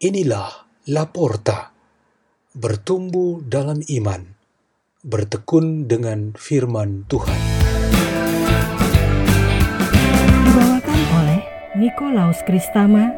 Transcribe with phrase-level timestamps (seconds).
[0.00, 1.76] Inilah Laporta,
[2.56, 4.32] bertumbuh dalam iman,
[5.04, 7.36] bertekun dengan firman Tuhan.
[10.24, 11.44] Dibawakan oleh
[11.76, 13.12] Nikolaus Kristama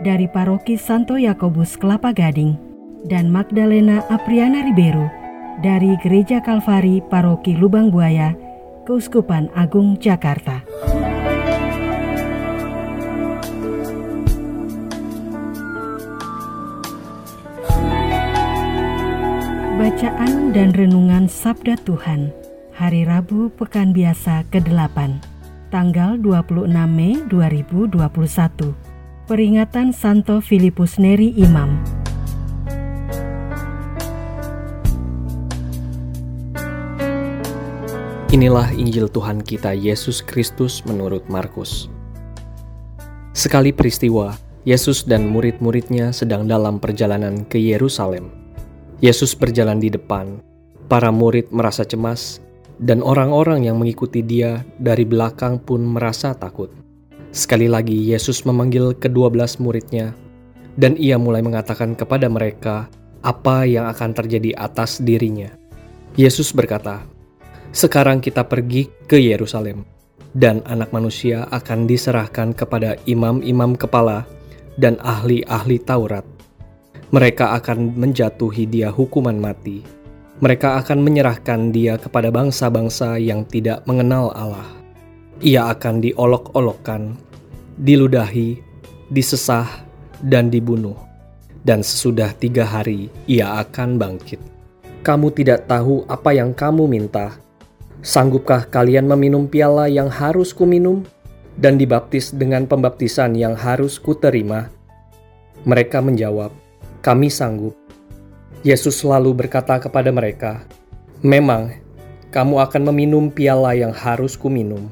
[0.00, 2.56] dari Paroki Santo Yakobus Kelapa Gading
[3.12, 5.12] dan Magdalena Apriana Ribeiro
[5.60, 8.32] dari Gereja Kalvari Paroki Lubang Buaya,
[8.88, 10.64] Keuskupan Agung Jakarta.
[19.72, 22.28] Bacaan dan Renungan Sabda Tuhan
[22.76, 25.16] Hari Rabu Pekan Biasa ke-8
[25.72, 27.96] Tanggal 26 Mei 2021
[29.24, 31.80] Peringatan Santo Filipus Neri Imam.
[38.28, 41.88] Inilah Injil Tuhan kita Yesus Kristus menurut Markus.
[43.32, 44.36] Sekali peristiwa,
[44.68, 48.41] Yesus dan murid-muridnya sedang dalam perjalanan ke Yerusalem
[49.02, 50.38] Yesus berjalan di depan.
[50.86, 52.38] Para murid merasa cemas,
[52.78, 56.70] dan orang-orang yang mengikuti Dia dari belakang pun merasa takut.
[57.34, 60.14] Sekali lagi, Yesus memanggil kedua belas muridnya,
[60.78, 62.86] dan Ia mulai mengatakan kepada mereka
[63.26, 65.50] apa yang akan terjadi atas dirinya.
[66.14, 67.02] Yesus berkata,
[67.74, 69.82] "Sekarang kita pergi ke Yerusalem,
[70.30, 74.30] dan Anak Manusia akan diserahkan kepada imam-imam kepala
[74.78, 76.31] dan ahli-ahli Taurat."
[77.12, 79.84] Mereka akan menjatuhi dia hukuman mati.
[80.40, 84.64] Mereka akan menyerahkan dia kepada bangsa-bangsa yang tidak mengenal Allah.
[85.44, 87.12] Ia akan diolok-olokkan,
[87.76, 88.64] diludahi,
[89.12, 89.68] disesah,
[90.24, 90.96] dan dibunuh.
[91.60, 94.40] Dan sesudah tiga hari, ia akan bangkit.
[95.04, 97.36] Kamu tidak tahu apa yang kamu minta.
[98.00, 101.04] Sanggupkah kalian meminum piala yang harus kuminum
[101.60, 104.72] dan dibaptis dengan pembaptisan yang harus kuterima?
[105.62, 106.61] Mereka menjawab,
[107.02, 107.74] kami sanggup.
[108.62, 110.62] Yesus selalu berkata kepada mereka,
[111.26, 111.74] Memang,
[112.30, 114.86] kamu akan meminum piala yang harus kuminum,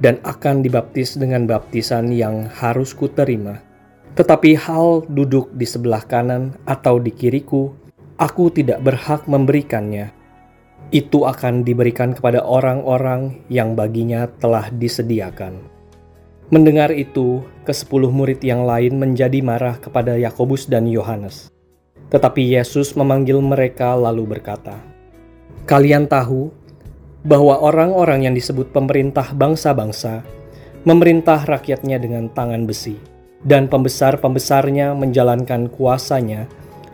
[0.00, 3.60] dan akan dibaptis dengan baptisan yang harus kuterima.
[4.16, 7.76] Tetapi hal duduk di sebelah kanan atau di kiriku,
[8.16, 10.16] aku tidak berhak memberikannya.
[10.96, 15.73] Itu akan diberikan kepada orang-orang yang baginya telah disediakan.
[16.54, 21.50] Mendengar itu, kesepuluh murid yang lain menjadi marah kepada Yakobus dan Yohanes.
[22.14, 24.78] Tetapi Yesus memanggil mereka lalu berkata,
[25.66, 26.54] "Kalian tahu
[27.26, 30.22] bahwa orang-orang yang disebut pemerintah bangsa-bangsa
[30.86, 33.02] memerintah rakyatnya dengan tangan besi,
[33.42, 36.46] dan pembesar-pembesarnya menjalankan kuasanya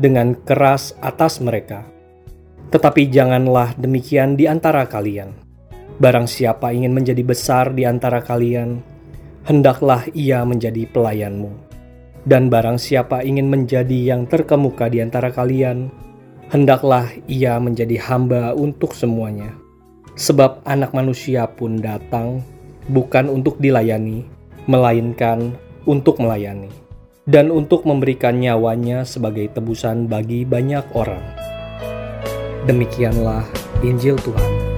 [0.00, 1.84] dengan keras atas mereka.
[2.72, 5.30] Tetapi janganlah demikian di antara kalian.
[6.00, 8.93] Barang siapa ingin menjadi besar di antara kalian,
[9.44, 11.52] hendaklah ia menjadi pelayanmu.
[12.24, 15.92] Dan barang siapa ingin menjadi yang terkemuka di antara kalian,
[16.48, 19.52] hendaklah ia menjadi hamba untuk semuanya.
[20.16, 22.40] Sebab anak manusia pun datang
[22.88, 24.24] bukan untuk dilayani,
[24.64, 25.52] melainkan
[25.84, 26.72] untuk melayani,
[27.28, 31.20] dan untuk memberikan nyawanya sebagai tebusan bagi banyak orang.
[32.64, 33.44] Demikianlah
[33.84, 34.73] Injil Tuhan.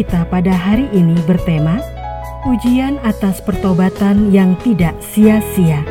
[0.00, 1.76] Kita pada hari ini bertema
[2.48, 5.84] Ujian atas pertobatan yang tidak sia-sia.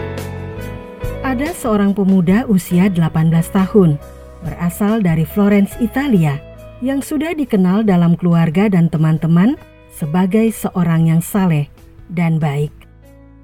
[1.21, 4.01] Ada seorang pemuda usia 18 tahun,
[4.41, 6.41] berasal dari Florence, Italia,
[6.81, 9.61] yang sudah dikenal dalam keluarga dan teman-teman
[9.93, 11.69] sebagai seorang yang saleh
[12.09, 12.73] dan baik.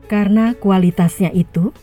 [0.09, 1.77] Karena kualitasnya itu,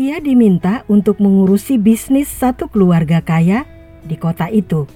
[0.00, 3.68] ia diminta untuk mengurusi bisnis satu keluarga kaya
[4.00, 4.88] di kota itu.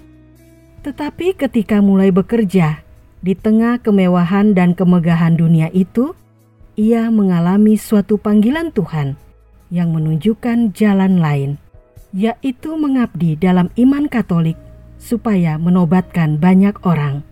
[0.81, 2.88] Tetapi ketika mulai bekerja
[3.19, 6.15] di tengah kemewahan dan kemegahan dunia itu,
[6.79, 9.19] ia mengalami suatu panggilan Tuhan
[9.75, 11.50] yang menunjukkan jalan lain,
[12.15, 14.55] yaitu mengabdi dalam iman Katolik
[15.03, 17.26] supaya menobatkan banyak orang.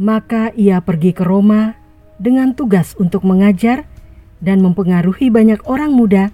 [0.00, 1.76] Maka ia pergi ke Roma
[2.16, 3.84] dengan tugas untuk mengajar
[4.40, 6.30] dan mempengaruhi banyak orang muda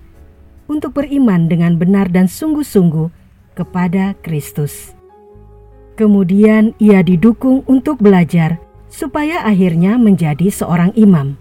[0.70, 3.08] untuk beriman dengan benar dan sungguh-sungguh
[3.56, 4.94] kepada Kristus.
[5.94, 8.58] Kemudian ia didukung untuk belajar
[8.90, 11.38] supaya akhirnya menjadi seorang imam.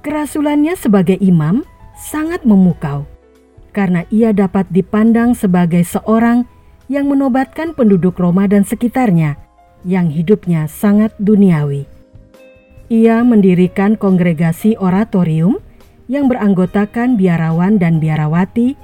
[0.00, 1.60] Kerasulannya sebagai imam
[1.98, 3.04] sangat memukau
[3.76, 6.48] karena ia dapat dipandang sebagai seorang
[6.88, 9.36] yang menobatkan penduduk Roma dan sekitarnya
[9.84, 11.84] yang hidupnya sangat duniawi.
[12.88, 15.60] Ia mendirikan kongregasi oratorium
[16.08, 18.74] yang beranggotakan biarawan dan biarawati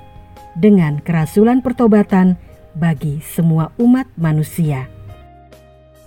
[0.60, 2.36] dengan kerasulan pertobatan
[2.74, 4.90] bagi semua umat manusia.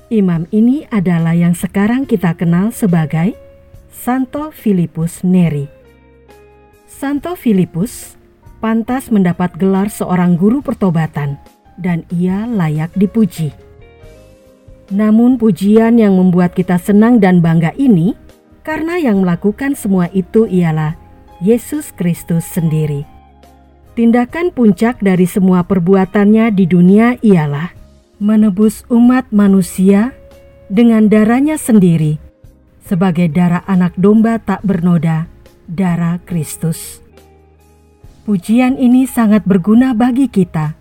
[0.07, 3.35] Imam ini adalah yang sekarang kita kenal sebagai
[3.91, 5.67] Santo Filipus Neri.
[6.87, 8.15] Santo Filipus
[8.63, 11.35] pantas mendapat gelar seorang guru pertobatan
[11.75, 13.51] dan ia layak dipuji.
[14.87, 18.15] Namun pujian yang membuat kita senang dan bangga ini
[18.63, 20.95] karena yang melakukan semua itu ialah
[21.43, 23.16] Yesus Kristus sendiri.
[23.97, 27.73] Tindakan puncak dari semua perbuatannya di dunia ialah
[28.21, 30.13] menebus umat manusia
[30.69, 32.21] dengan darahnya sendiri
[32.85, 35.25] sebagai darah anak domba tak bernoda,
[35.65, 37.01] darah Kristus.
[38.21, 40.77] Pujian ini sangat berguna bagi kita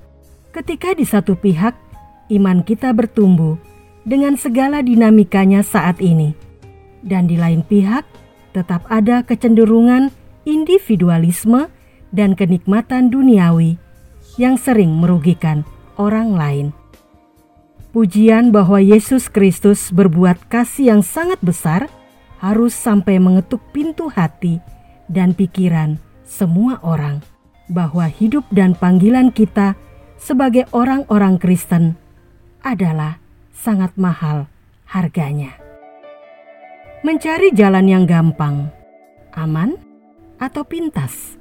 [0.52, 1.72] ketika di satu pihak
[2.36, 3.56] iman kita bertumbuh
[4.04, 6.36] dengan segala dinamikanya saat ini,
[7.00, 8.04] dan di lain pihak
[8.52, 10.12] tetap ada kecenderungan
[10.44, 11.72] individualisme
[12.14, 13.78] dan kenikmatan duniawi
[14.36, 15.62] yang sering merugikan
[15.96, 16.68] orang lain
[17.96, 21.88] pujian bahwa Yesus Kristus berbuat kasih yang sangat besar
[22.44, 24.60] harus sampai mengetuk pintu hati
[25.08, 27.24] dan pikiran semua orang,
[27.72, 29.80] bahwa hidup dan panggilan kita
[30.20, 31.96] sebagai orang-orang Kristen
[32.60, 33.16] adalah
[33.56, 34.44] sangat mahal
[34.84, 35.56] harganya.
[37.00, 38.68] Mencari jalan yang gampang,
[39.32, 39.72] aman,
[40.36, 41.40] atau pintas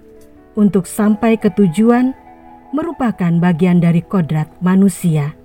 [0.59, 2.15] untuk sampai ke tujuan
[2.71, 5.35] merupakan bagian dari kodrat manusia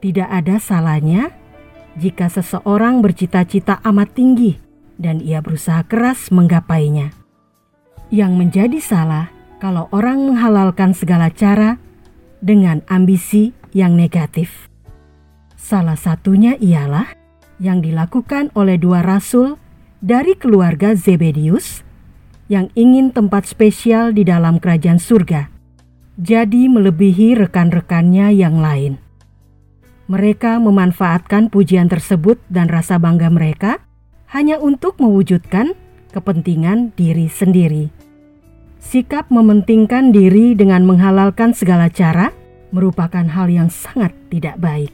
[0.00, 1.28] tidak ada salahnya
[2.00, 4.56] jika seseorang bercita-cita amat tinggi
[4.96, 7.12] dan ia berusaha keras menggapainya.
[8.08, 9.28] Yang menjadi salah
[9.60, 11.76] kalau orang menghalalkan segala cara
[12.40, 14.72] dengan ambisi yang negatif.
[15.60, 17.12] Salah satunya ialah
[17.60, 19.60] yang dilakukan oleh dua rasul
[20.00, 21.84] dari keluarga Zebedius
[22.50, 25.46] yang ingin tempat spesial di dalam kerajaan surga,
[26.18, 28.98] jadi melebihi rekan-rekannya yang lain.
[30.10, 33.78] Mereka memanfaatkan pujian tersebut dan rasa bangga mereka
[34.34, 35.78] hanya untuk mewujudkan
[36.10, 37.94] kepentingan diri sendiri.
[38.82, 42.34] Sikap mementingkan diri dengan menghalalkan segala cara
[42.74, 44.90] merupakan hal yang sangat tidak baik.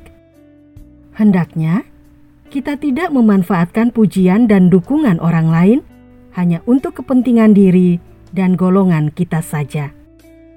[1.16, 1.88] Hendaknya
[2.52, 5.78] kita tidak memanfaatkan pujian dan dukungan orang lain
[6.36, 7.98] hanya untuk kepentingan diri
[8.30, 9.96] dan golongan kita saja.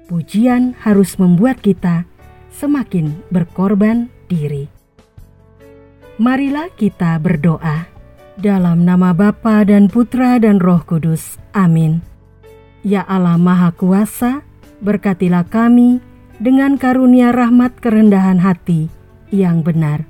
[0.06, 2.04] Pujian harus membuat kita
[2.52, 4.68] semakin berkorban diri.
[6.20, 7.88] Marilah kita berdoa
[8.36, 11.40] dalam nama Bapa dan Putra dan Roh Kudus.
[11.56, 12.04] Amin.
[12.84, 14.44] Ya Allah Maha Kuasa,
[14.84, 16.04] berkatilah kami
[16.36, 18.92] dengan karunia rahmat kerendahan hati
[19.32, 20.04] yang benar.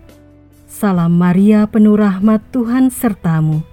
[0.66, 3.69] Salam Maria penuh rahmat Tuhan sertamu.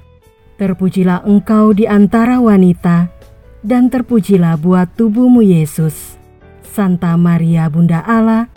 [0.57, 3.13] Terpujilah engkau di antara wanita,
[3.61, 6.17] dan terpujilah buat tubuhmu Yesus.
[6.65, 8.49] Santa Maria Bunda Allah,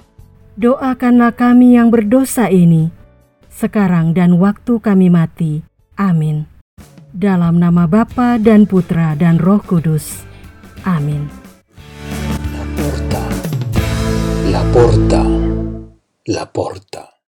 [0.57, 2.89] doakanlah kami yang berdosa ini,
[3.53, 5.61] sekarang dan waktu kami mati.
[6.01, 6.49] Amin.
[7.13, 10.25] Dalam nama Bapa dan Putra dan Roh Kudus.
[10.89, 11.29] Amin.
[12.57, 13.23] La porta,
[14.49, 15.23] la porta,
[16.33, 17.20] la porta.